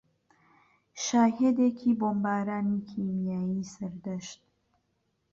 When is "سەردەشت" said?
3.73-4.41